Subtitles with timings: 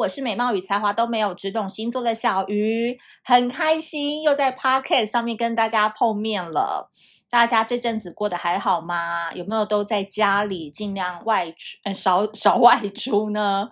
[0.00, 6.90] 我是美貌与才华都没有，只懂星座的小鱼，很开心又在 Podcast 上面跟大家碰面了。
[7.28, 9.30] 大家这阵子过得还好吗？
[9.34, 13.68] 有没有都在家里尽量外出，呃、少少外出呢？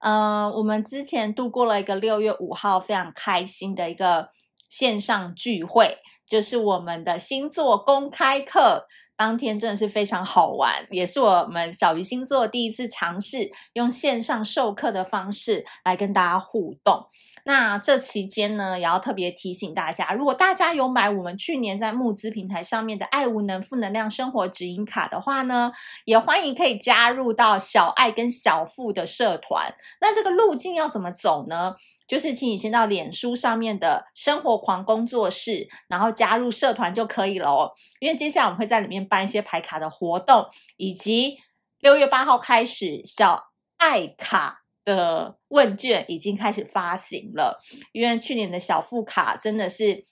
[0.00, 4.30] 嗯、呃，我们之前度过了一个六月五号非常开心的一个
[4.68, 8.88] 线上聚会，就是我们的星座公开课。
[9.20, 17.04] 当天真的是非常好玩，也是我们小鱼星座第一次尝试用线上授课的方式来跟大家互动。
[17.44, 25.72] 那这期间呢，也要特别提醒大家，如果大家有买我们去年在募资平台上面的爱无能负能量生活指引卡的话呢，
[26.06, 29.74] 也欢迎可以加入到小爱跟小富的社团。
[30.00, 31.74] 那这个路径要怎么走呢？
[32.10, 37.70] 就是请你先到脸书上面的生活狂工作室，然后加入社团就可以了哦。
[38.00, 40.46] 因为接下来我们会在里面办一些牌卡的活动，
[40.76, 41.38] 以及
[41.78, 47.60] 六月八号开始小爱卡的问卷已经开始发行了。
[47.92, 50.04] 因为去年的小富卡真的是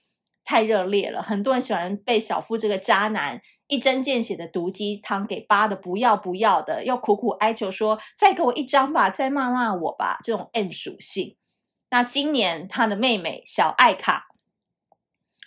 [0.45, 11.34] 太热烈了，很多人喜欢被小富这个渣男一针见血的毒鸡汤给扒的不要不要的，又苦苦哀求说再给我一张吧，再骂骂我吧，这种 M 属性。
[11.91, 14.28] 那今年他的妹妹小爱卡，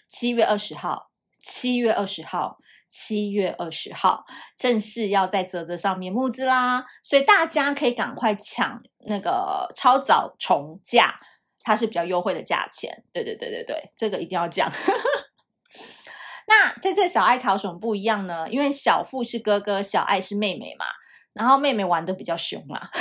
[0.09, 2.57] 七月二十号，七月二十号，
[2.89, 4.25] 七月二十号
[4.57, 11.19] 正式要在泽泽上面募资啦，所以大家可以赶快抢那个超早重价，
[11.61, 13.03] 它是比较优惠的价钱。
[13.13, 14.71] 对对对对对，这个一定要讲。
[16.47, 18.49] 那这次小爱卡有什么不一样呢？
[18.49, 20.85] 因为小富是哥哥，小爱是妹妹嘛，
[21.33, 22.91] 然后妹妹玩得比较凶啦。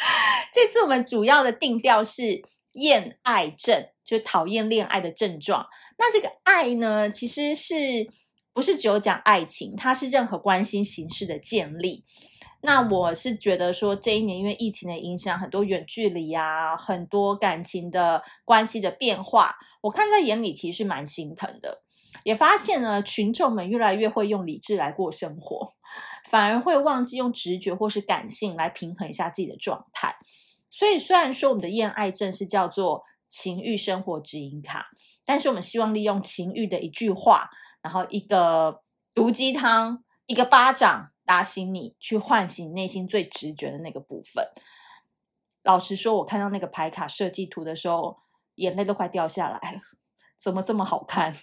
[0.52, 5.66] 这次我们主要的定调是厌爱症，就是讨厌恋爱的症状。
[5.98, 7.74] 那这个爱呢，其实是
[8.52, 9.74] 不是只有讲爱情？
[9.76, 12.04] 它是任何关心形式的建立。
[12.60, 21.82] 那我是觉得说，这一年因为疫情的影响，很多远距离啊，很多感情的关系的变化，我看在眼里其实是蛮心疼的。
[22.24, 25.74] 也发现呢，群众们越来越会用理智来过生活。
[26.28, 30.14] 反而会忘记用直觉或是感性来平衡一下自己的状态，
[30.68, 34.88] 所以虽然说我们的厌爱症是叫做情欲生活指引卡，
[35.24, 37.48] 但是我们希望利用情欲的一句话，
[37.80, 38.82] 然后一个
[39.14, 44.46] 毒鸡汤，一个巴掌打醒你，去唤醒内心最直觉的那个部分。
[45.62, 48.18] 老实说，我看到那个牌卡设计图的时候，
[48.56, 49.80] 眼泪都快掉下来了，
[50.38, 51.34] 怎么这么好看？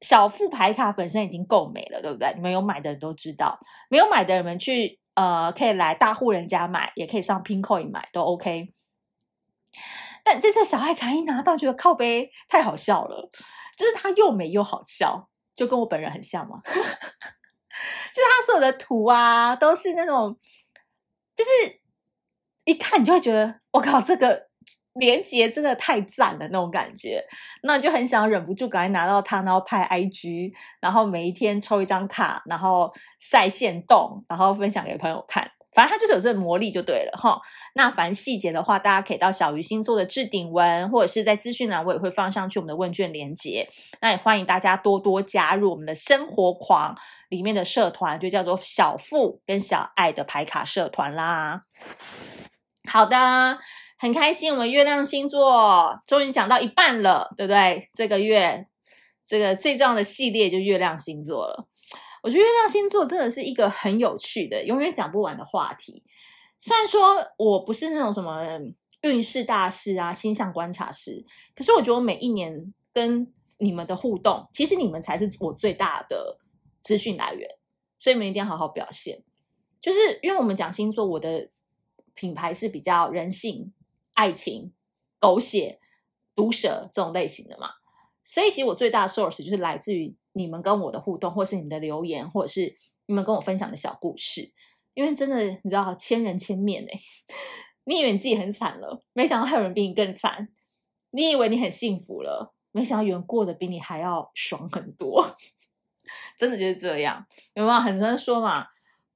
[0.00, 2.32] 小副牌卡本身已经够美了，对不对？
[2.34, 8.68] 你们有买的人都知道，没有买的人们去呃，可以来大户人家买，也可以上 Pincoin 买，都 OK。
[10.24, 13.30] 但这次小爱卡一拿到，觉得靠背太好笑了，
[13.76, 16.60] 就是它又美又好笑，就跟我本人很像嘛。
[16.64, 20.38] 就是它所有的图啊，都是那种，
[21.34, 21.50] 就是
[22.64, 24.51] 一看你就会觉得，我靠，这个。
[24.94, 27.24] 连接真的太赞了，那种感觉，
[27.62, 35.50] 那就很想忍不住赶快拿到它，然后拍 IG，然后每一天抽一张卡，然后晒限动，然后分享给朋友看。
[35.74, 37.40] 反正它就是有这个魔力就对了哈。
[37.74, 43.70] 那凡细节的话，大家可以到小鱼星座的置顶文，或者是在资讯栏，我也会放上去我们的问卷连接。
[44.02, 46.94] 那也欢迎大家多多加入我们的生活狂
[47.30, 51.62] 里面的社团，就叫做小富跟小爱的牌卡社团啦。
[52.86, 53.58] 好的。
[54.02, 57.88] 很开心，我们月亮星座终于讲到一半了，对不对？
[57.92, 58.66] 这个月
[59.24, 61.68] 这个最重要的系列就月亮星座了。
[62.20, 66.02] 我觉得月亮星座真的是一个很有趣的、永远讲不完的话题。
[66.58, 68.40] 虽然说我不是那种什么
[69.02, 71.24] 运势大师啊、星象观察师，
[71.54, 76.40] 可是我觉得我每一年跟你们的互动，其实你们才是我最大的
[76.82, 77.48] 资讯来源，
[77.98, 79.22] 所以你们一定要好好表现。
[79.80, 81.48] 就是因为我们讲星座，我的
[82.14, 83.72] 品牌是比较人性。
[84.14, 84.72] 爱情、
[85.18, 85.80] 狗血、
[86.34, 87.70] 毒舌这种类型的嘛，
[88.24, 92.74] 所以其实我最大的 source 就是来自于你们跟我的互动，或是你们的留言，或者是
[93.06, 94.52] 你们跟我分享的小故事。
[94.94, 97.00] 因为真的，你知道，千人千面哎，
[97.84, 100.48] 你以为你自己很惨了，没想到还有人比你更惨；
[101.12, 105.34] 你以为你很幸福了，没想到有人过得比你还要爽很多。
[106.36, 107.80] 真的就是这样，有没有？
[107.80, 108.66] 很多人说嘛，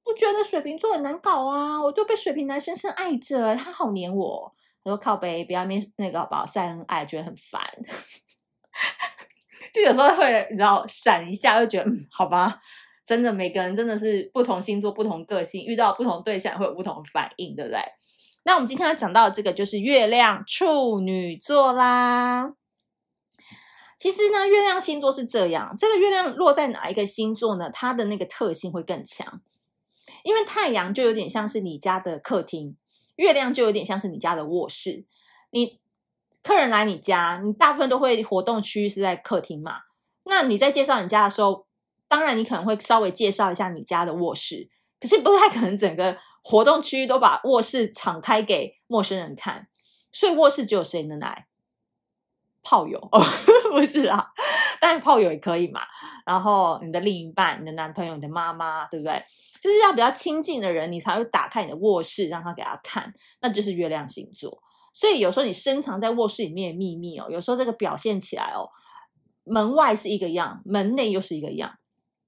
[0.03, 1.79] 不觉得水瓶座很难搞啊？
[1.83, 4.55] 我都被水瓶男深深爱着，他好黏我。
[4.87, 6.45] 说靠北，不要面那个好不好？
[6.45, 7.61] 晒恩爱，觉得很烦。
[9.73, 12.59] 就有时候会，你知道，闪一下，就觉得嗯，好吧。
[13.05, 17.79] 真的，每个人真的是不同星座、不同个性，遇到不同对象会有不同反应，对不对？
[18.43, 22.53] 那我们今天要讲到这个就是月亮处女座啦。
[23.97, 27.69] 其实呢，月亮星座是这样，这个月亮落在哪一个星座呢？
[27.69, 29.41] 它的那个特性会更强。
[30.23, 32.75] 因为太阳就有点像是你家的客厅，
[33.17, 35.05] 月亮就有点像是你家的卧室。
[35.51, 35.79] 你
[36.41, 39.81] 客人来你家，你大部分都会活动区域是在客厅嘛？
[40.23, 41.67] 那你在介绍你家的时候，
[42.07, 44.69] 当然你可能会稍微介绍一下你家的卧室，
[44.99, 49.67] 可是不太可能整个活动区域都把卧室敞开给陌生人看。
[50.11, 51.46] 所以卧室只有谁能来？
[52.67, 53.21] 炮友哦，
[53.71, 54.29] 不是啊，
[54.81, 55.79] 当然炮友也可以嘛。
[56.25, 59.23] 然后你的另一半、你的男朋友、你的妈妈，对不对？
[59.61, 64.61] 就是要比较亲近的人，你才会打开你的卧室，让他给他看，那就是月亮星座。
[64.91, 68.67] 所以有时候你深藏在卧室里面的秘密哦，有时候这个表现起来哦，
[69.45, 71.77] 门外是一个样，门内又是一个样，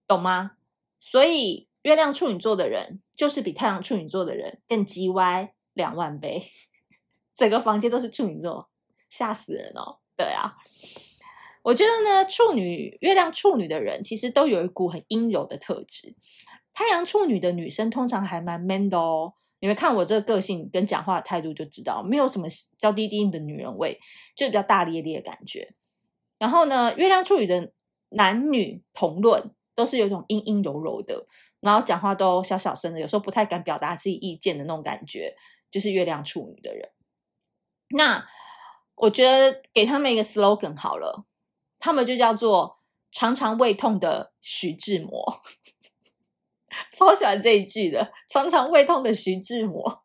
[0.07, 0.51] 懂吗？
[0.97, 6.42] 所以月亮处女座的人，就是比太阳处女座的人更叽歪两万倍，
[7.35, 8.69] 整个房间都是处女座，
[9.09, 10.00] 吓死人哦。
[10.19, 10.57] 对啊，
[11.62, 16.13] 我觉得呢，处女月亮处女的人其实都有一股很阴柔的特质。
[16.74, 23.98] 太阳处女的女生通常还蛮 man 的哦，你们看我这个个性跟讲话的态度就知道，没有什么娇滴滴的女人味，
[24.36, 25.74] 就比较大咧咧的感觉。
[26.38, 27.71] 然后呢，月亮处女的
[28.10, 31.25] 男女同论都是有一种阴阴柔柔的，
[31.62, 35.33] 然后讲话都小小声的，有时候不太敢表达自己意见的那种感觉，
[35.71, 36.89] 就是月亮处女的人。
[37.92, 38.27] 那。
[38.99, 41.25] 我觉得给他们一个 slogan 好了，
[41.79, 42.79] 他们就叫做
[43.11, 45.41] “常常胃痛的徐志摩”，
[46.91, 48.11] 超喜欢这一句的。
[48.27, 50.03] 常常胃痛的徐志摩，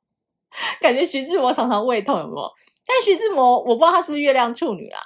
[0.80, 2.52] 感觉徐志摩常常胃痛有没有？
[2.86, 5.00] 但徐志摩我不知道他是不是月亮处女啊，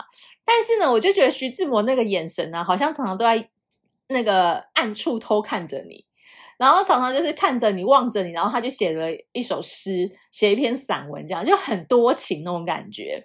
[0.44, 3.48] 但是呢，我就觉得徐志摩那个眼神、啊，好像常常都在
[4.08, 6.04] 那个暗处偷看着你，
[6.58, 13.24] 然后常常就是看着你望着你，然后他就写了一首诗，写一篇散文，这样就很多情那种感觉。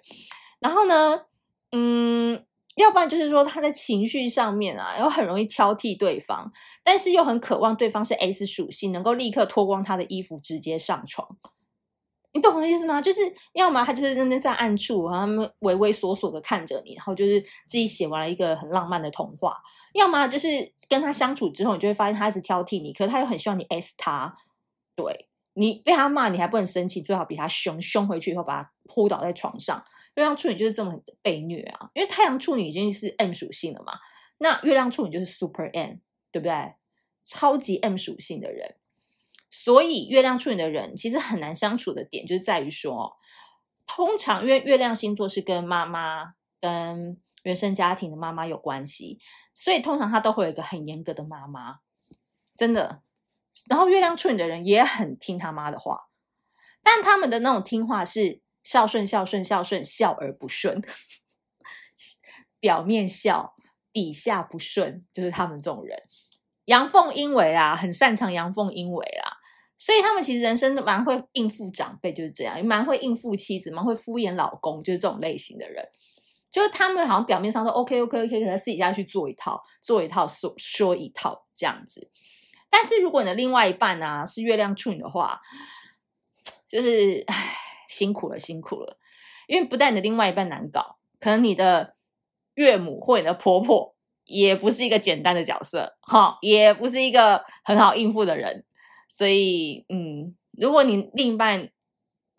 [0.64, 1.26] 然后呢，
[1.72, 2.42] 嗯，
[2.76, 6.50] 要不然就是说他在情绪上面啊，又很容易挑剔对方，
[6.82, 11.36] 但是又很渴望对方是 S 属性，能够立刻脱光他的衣服直接上床。
[12.32, 13.02] 你懂我的意思吗？
[13.02, 13.20] 就是
[13.52, 17.38] 要么他就是认真在暗处，然后他们畏畏缩缩的看着你，然后就是
[17.68, 19.52] 自己写完了一个很浪漫的童话；
[19.92, 24.34] 要么就是跟他相处之后，你就会发现他一直挑剔你，可是他又很希望你 S 他。
[24.96, 29.84] 对，你被他骂，你还不能生气，最好比他凶，凶回去以后把他扑倒在床上。
[30.14, 33.98] 月亮处女就是这么被虐啊，因为太阳处女已经是 M 属性了嘛，
[34.38, 35.96] 那月亮处女就是 Super M，
[36.30, 36.74] 对不对？
[37.24, 38.76] 超级 M 属性的人，
[39.50, 43.16] 所以月亮处女的人其实很难相处的点，就是在于说，
[43.88, 49.18] 通常因为月亮星座是跟妈妈、跟原生家庭的妈妈有关系，
[49.52, 51.80] 所以通常他都会有一个很严格的妈妈，
[52.54, 53.02] 真的。
[53.68, 56.08] 然后月亮处女的人也很听他妈的话，
[56.84, 58.43] 但他们的那种听话是。
[58.64, 60.82] 孝顺，孝顺，孝顺，孝而不顺，
[62.58, 63.54] 表面孝，
[63.92, 66.02] 底下不顺，就是他们这种人，
[66.64, 69.36] 阳奉阴违啦，很擅长阳奉阴违啦，
[69.76, 75.86] 所以他们其实人生都蛮会应付长辈，就是这样，也蛮会应付妻子，蛮会敷衍老公，就是这种类型的人，
[76.50, 82.10] 就是他们好像表面上都 OK OK OK，可是私底下去做一套，做一套说说一套这样子，
[82.70, 85.42] 但是如果你的另外一半啊是月亮处女的话，
[86.66, 87.60] 就是唉。
[87.88, 88.98] 辛苦了，辛苦了，
[89.46, 91.94] 因为不但你的另外一半难搞，可能你的
[92.54, 93.94] 岳母或你的婆婆
[94.24, 98.64] 也不是一个简单的角色，哈，也不是一个很好应付的人。
[99.08, 101.70] 所以，嗯，如果你另一半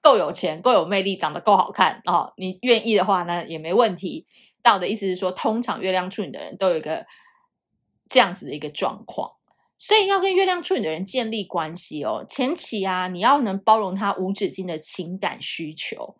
[0.02, 4.26] 够有钱、够有魅力、长得够好看哦，你愿意的话呢，也没问题。
[4.62, 7.06] 但我的意思是说，通常月亮处女的人都有一个
[8.10, 9.32] 这样子的一个状况。
[9.88, 16.16] 所以要跟月亮处女的人建立关系哦，前期啊，你要能包容他无止境的情感需求，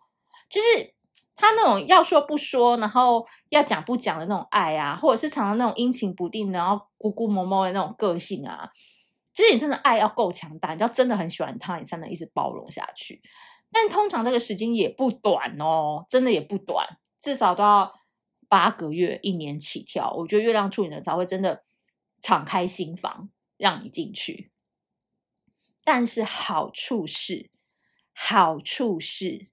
[0.48, 0.94] 就是
[1.34, 8.70] 他那种要说不说，然后要讲不讲的那种爱啊，或者是常常那种阴晴不定，然后咕咕摸摸的那种个性啊，
[9.34, 13.20] 就是你真的爱要够强大，你要真的很喜欢他，你才能一直包容下去。
[13.72, 16.86] 但通常这个时间也不短哦，真的也不短，
[17.18, 17.92] 至少都要
[18.48, 20.14] 八个月、一年起跳。
[20.16, 21.64] 我觉得月亮处女呢才会真的
[22.22, 23.28] 敞开心房。
[23.56, 24.50] 让你进去，
[25.84, 27.50] 但是好处是，
[28.12, 29.48] 好处是，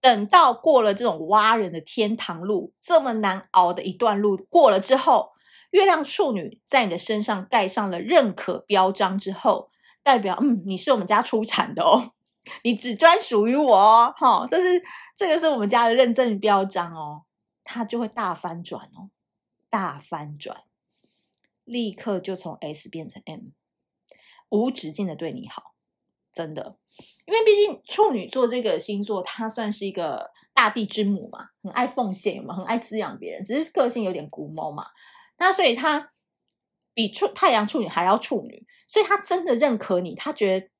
[0.00, 5.32] 等到过了这种挖人的天堂路，这么难熬的一段路过了之后，
[5.70, 9.70] 月亮处女在你的身上盖上了认可标章之后，
[10.02, 12.12] 代表嗯，你是我们家出产的哦，
[12.62, 14.82] 你只专属于我哦，哈，这是
[15.16, 17.24] 这个是我们家的认证标章哦，
[17.64, 19.10] 它就会大翻转哦，
[19.68, 20.65] 大翻转。
[21.66, 23.50] 立刻就从 S 变成 M，
[24.48, 25.74] 无止境的对你好，
[26.32, 26.78] 真的，
[27.26, 34.86] 因为毕竟处女座这个星座，它算是一个大地之母嘛，很爱奉献嘛，很爱滋养别人，只是个性有点古猫嘛。
[35.38, 36.12] 那所以他
[36.94, 40.70] 比处太阳处女还要处女，所以他真的认可你，他觉得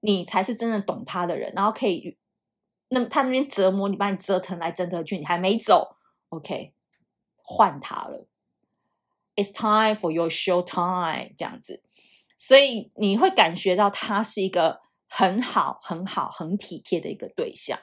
[0.00, 2.18] 你才是真的懂他的人，然后可以，
[2.88, 5.96] 那他那边折磨你，把你折腾来折腾去，你还没走
[6.30, 6.74] ，OK，
[7.36, 8.26] 换他了
[9.36, 11.82] ，It's time for your show time，这样子，
[12.36, 17.78] 所以你会感觉到他是一个很好、很好、很体贴的一个对象。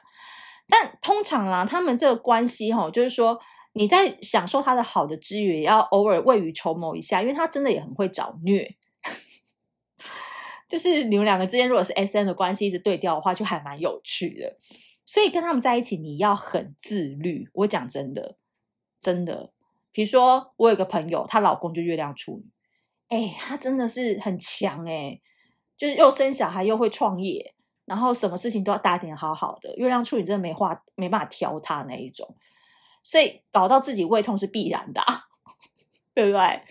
[0.68, 3.40] 但通常啦，他们这个关系哈，就是说
[3.72, 8.76] 你在享受他的好的之余，也要偶尔未雨绸缪一下，因为他真的也很会找虐。
[10.68, 14.56] 就是你们两个之间如果是 S N 的关系一直对调的话，就还蛮有趣的。
[15.04, 17.48] 所以跟他们在一起，你要很自律。
[17.52, 18.36] 我讲真的，
[19.00, 19.52] 真的，
[19.92, 22.50] 比如说我有个朋友，她老公就月亮处女，
[23.08, 25.20] 哎，她真的是很强哎，
[25.76, 27.54] 就是又生小孩又会创业。
[27.86, 32.36] 然后什么事情都要打点好好的，月亮处女真的没话没办法挑他那一种，
[33.02, 35.24] 所以搞到自己胃痛是必然的啊，
[36.14, 36.62] 对不对？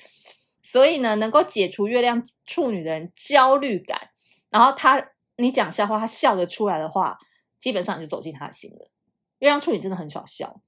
[0.61, 4.11] 所以呢，能够解除月亮处女的人焦虑感，
[4.49, 7.17] 然后他你讲笑话，他笑得出来的话，
[7.59, 8.89] 基本上你就走进他的心了。
[9.39, 10.61] 月亮处女真的很少笑。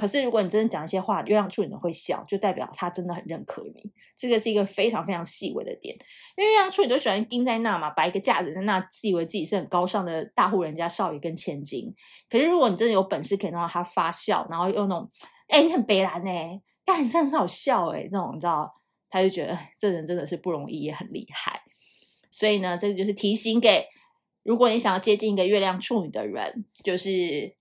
[0.00, 3.92] 可是，如果你真的讲一些话，月亮处女人会笑，就代表他真的很认可你。
[4.16, 5.94] 这个是一个非常非常细微的点，
[6.38, 11.94] 因为月亮处女都喜欢盯在那嘛，摆一个架子在那，自以为自己是很高尚的大户人家少爷跟千金。
[12.30, 15.10] 可是，如果你真的有本事可以让他发笑，然后用那种
[15.48, 18.72] “哎、你很北蓝哎，但你真的很好笑哎”这种，你知道，
[19.10, 21.60] 他就觉得这人真的是不容易，也很厉害。
[22.30, 23.86] 所以呢，这个就是提醒给
[24.42, 27.54] 如果你想要接近一个月亮处女的人，就是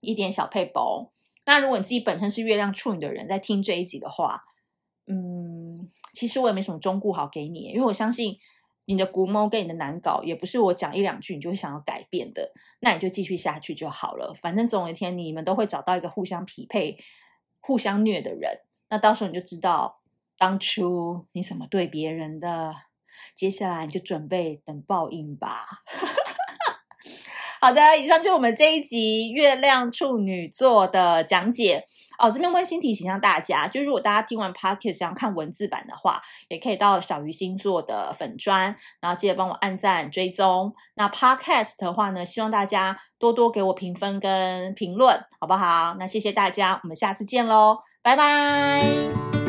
[0.00, 1.10] 一点小撇步。
[1.44, 4.42] 那如果你自己本身是月亮处女的人，在听这一集的话，
[5.06, 8.38] 嗯，其实我也没什么忠告好给你，因为我相信
[8.84, 12.52] 你的龟毛跟你的难搞，也不是我讲一两句你就会想要改变的。
[12.80, 16.96] 那你就继续下去就好了，反正总有一天你们都会找到一个互相匹配、
[17.60, 18.60] 互相虐的人。
[18.90, 20.00] 那到时候你就知道
[20.36, 22.74] 当初你怎么对别人的，
[23.34, 25.64] 接下来你就准备等报应吧。
[27.62, 31.84] 好的，以上就是我们这一集月亮处女座的讲解
[32.18, 32.28] 哦。
[32.28, 40.74] 这边温馨提醒一下大家，就如果大家听完 Podcast 想要看文字版的话，也可以到小鱼星座的粉专，然后记得帮我按赞追踪。
[40.96, 45.94] 那 Podcast 的话呢，希望大家多多给我评分跟评论，好不好？
[46.00, 49.41] 那谢谢大家，我们下次见喽，拜拜。